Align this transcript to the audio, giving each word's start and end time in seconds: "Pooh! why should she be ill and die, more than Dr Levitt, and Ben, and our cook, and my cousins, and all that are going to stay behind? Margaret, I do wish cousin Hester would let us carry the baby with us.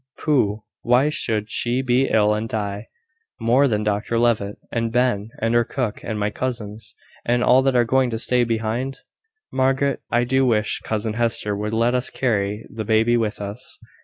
"Pooh! 0.17 0.63
why 0.81 1.09
should 1.09 1.51
she 1.51 1.83
be 1.83 2.07
ill 2.07 2.33
and 2.33 2.49
die, 2.49 2.87
more 3.39 3.67
than 3.67 3.83
Dr 3.83 4.17
Levitt, 4.17 4.57
and 4.71 4.91
Ben, 4.91 5.29
and 5.39 5.55
our 5.55 5.63
cook, 5.63 6.03
and 6.03 6.19
my 6.19 6.31
cousins, 6.31 6.95
and 7.23 7.43
all 7.43 7.61
that 7.61 7.75
are 7.75 7.85
going 7.85 8.09
to 8.09 8.17
stay 8.17 8.43
behind? 8.43 9.01
Margaret, 9.51 10.01
I 10.09 10.23
do 10.23 10.43
wish 10.43 10.79
cousin 10.79 11.13
Hester 11.13 11.55
would 11.55 11.71
let 11.73 11.93
us 11.93 12.09
carry 12.09 12.65
the 12.71 12.83
baby 12.83 13.15
with 13.15 13.39
us. 13.39 13.77